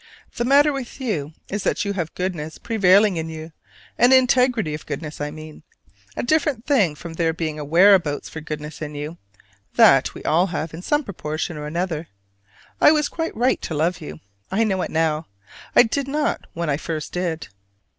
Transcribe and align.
The 0.35 0.45
matter 0.45 0.73
with 0.73 0.99
you 0.99 1.31
is 1.49 1.61
that 1.61 1.85
you 1.85 1.93
have 1.93 2.15
goodness 2.15 2.57
prevailing 2.57 3.17
in 3.17 3.29
you, 3.29 3.51
an 3.99 4.11
integrity 4.13 4.73
of 4.73 4.87
goodness, 4.87 5.21
I 5.21 5.29
mean: 5.29 5.61
a 6.17 6.23
different 6.23 6.65
thing 6.65 6.95
from 6.95 7.13
there 7.13 7.33
being 7.33 7.59
a 7.59 7.63
whereabouts 7.63 8.27
for 8.27 8.41
goodness 8.41 8.81
in 8.81 8.95
you; 8.95 9.19
that 9.75 10.15
we 10.15 10.23
all 10.23 10.47
have 10.47 10.73
in 10.73 10.81
some 10.81 11.03
proportion 11.03 11.55
or 11.55 11.67
another. 11.67 12.07
I 12.81 12.91
was 12.91 13.09
quite 13.09 13.37
right 13.37 13.61
to 13.61 13.75
love 13.75 14.01
you: 14.01 14.19
I 14.51 14.63
know 14.63 14.81
it 14.81 14.89
now, 14.89 15.27
I 15.75 15.83
did 15.83 16.07
not 16.07 16.47
when 16.53 16.67
I 16.67 16.77
first 16.77 17.11
did. 17.13 17.49